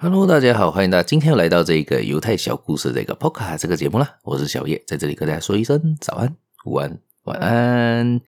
[0.00, 4.08] Hello，大家好，欢迎大家今天又来到这个犹太小故事这个 Podcast 这个节目啦。
[4.22, 6.36] 我是小叶，在这里跟大家说一声早安、
[6.66, 8.20] 午安、晚安。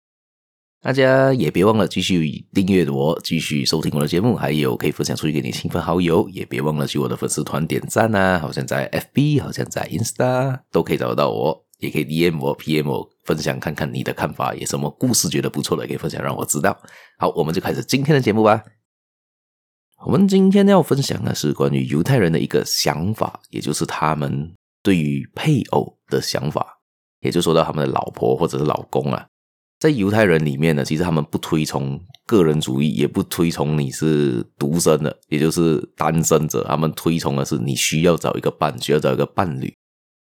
[0.81, 6.27] 大家也别忘了继续订阅我，继续收听我的节目，还有可以分享出去给你亲朋好友。
[6.29, 16.75] 也别忘了去我的粉丝团点赞啊，好像在 FB，好像在 Insta 都可以找得到我，也可以 DM 我、PM 我，分享看看你的看法，有什么故事觉得不错的，可以分享让我知道。
[17.19, 18.63] 好，我们就开始今天的节目吧。
[20.05, 26.79] 我们今天要分享的是关于犹太人的一个想法，也就是他们对于配偶的想法，
[27.19, 29.27] 也就说到他们的老婆或者是老公啊。
[29.77, 36.63] 在犹太人里面呢，其实他们不推崇个人主义，也不推崇你是独身的，也就是单身者。
[36.63, 39.73] 他们推崇的是你需要找一个伴，需要找一个伴侣，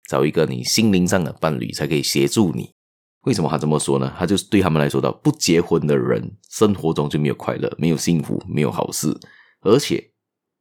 [0.09, 2.71] 找一个你心灵上的伴侣，才可以协助你。
[3.23, 4.13] 为什么他这么说呢？
[4.19, 9.17] 他就是对他们来说的，不结婚的人生活中就没有快乐，没有幸福，没有好事。
[9.61, 10.11] 而且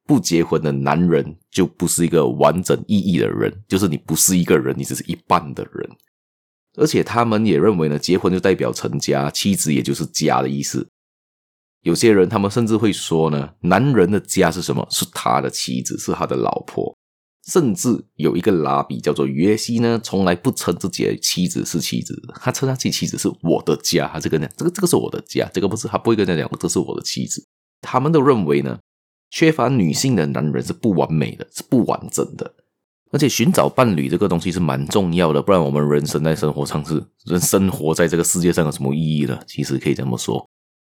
[0.06, 5.89] 不结婚的男人就不是一个完整意义的人，就是你不是一个人，你只是一半的人。
[6.78, 10.88] 而且他们也认为呢，结婚就代表成家，妻子也就是家的意思。
[11.81, 14.88] 有些人他们甚至会说呢，男人的家是什么？
[14.92, 16.95] 是他的妻子，是他的老婆。
[17.48, 27.44] 甚至有一个拉比叫做约西呢，从来不称自己的妻子是妻子，他称他自己妻子是我的家，他这个呢，这个这个是我的家，这个不是他不会跟人家讲，这是我的妻子。
[27.82, 28.78] 他们都认为呢。
[29.30, 32.53] 缺乏女性的男人是不完美的，是不完整的。
[33.09, 39.39] 而且寻找伴侣这个东西是蛮重要的，不然我们人生在生活上是人生活在这个世界上有什么意义呢？
[39.48, 40.45] 其实可以这么说，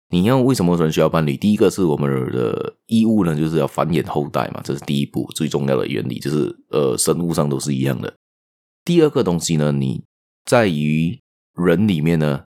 [0.09, 1.37] 你要为什么人需要伴侣？
[1.37, 8.11] 第一个是我们的义务呢，就是要繁衍后代嘛，这是第一步最重要的原理，就是呃，生物上都是一样的。
[8.83, 10.03] 第二个东西呢，你
[10.43, 11.19] 在于
[11.53, 12.45] 人里面呢，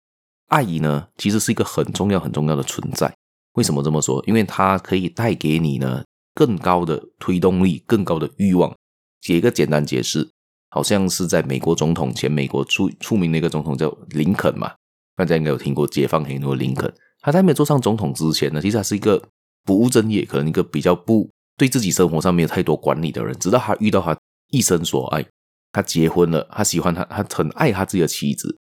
[0.50, 3.16] 爱呢，其实是一个很重要很重要的存在。
[3.56, 4.24] 为什么这么说？
[4.26, 6.04] 因为它可以带给你呢
[6.34, 8.74] 更高的推动力、更高的欲望。
[9.22, 10.30] 解一个简单解释，
[10.70, 14.72] 好像是在美国总统前美国出出名的一个总统叫林肯嘛，
[15.16, 16.94] 大家应该有听过解放黑奴的林肯。
[17.22, 19.20] 他在没有做上总统之前呢，其实他是一个
[19.64, 21.28] 不务正业，可能一个比较不
[21.58, 23.36] 对自己生活上没有太多管理的人。
[23.40, 24.16] 直到他遇到他
[24.52, 25.26] 一生所爱，
[25.72, 28.60] 他结婚了，他喜欢他，他很爱他自己的妻子。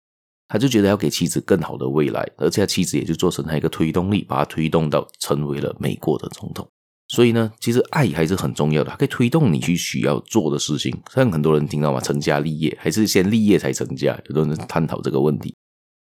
[0.55, 6.65] 他就觉得要给妻子更好的未来，而且他妻子也就做成他一个推动力，把他推动到成为了美国的总统。
[7.09, 10.97] 所以呢，其实爱还是很重要的，它可以推动你去需要做的事情。
[11.13, 15.53] 像很多人听到嘛，成家立业还是先立业才成家，有的人探讨这个问题。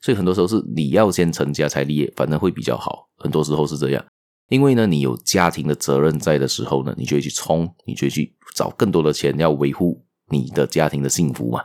[0.01, 3.07] 所以很多时候是你要先成家才立业，反正会比较好。
[3.17, 4.05] 很多时候是这样，
[4.49, 11.63] 因为呢，你有家庭的责任在的时候呢，你就去冲，你就去找更多的钱，要维护你的家庭的幸福嘛。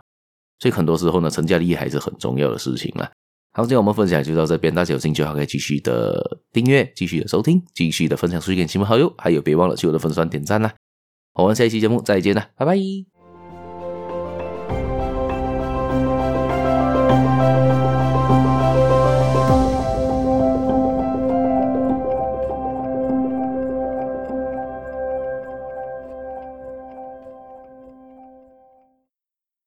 [0.59, 3.11] 所以很多时候呢，成家立业还是很重要的事情啦。
[3.53, 10.73] 好，今天我们分享就到这边，大家有兴趣的话可以继续的订阅，继续的收听，继续的分享出去给亲朋好友，还有别忘了去我的粉丝团点赞啦。
[11.35, 13.18] 我们下一期节目再见啦，拜拜。